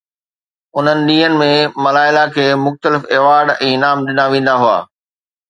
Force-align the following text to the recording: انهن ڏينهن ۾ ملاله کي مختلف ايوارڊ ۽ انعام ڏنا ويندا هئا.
انهن 0.77 0.97
ڏينهن 1.09 1.35
۾ 1.41 1.49
ملاله 1.87 2.23
کي 2.39 2.47
مختلف 2.63 3.01
ايوارڊ 3.13 3.53
۽ 3.67 3.69
انعام 3.75 4.03
ڏنا 4.09 4.25
ويندا 4.35 4.59
هئا. 4.65 4.75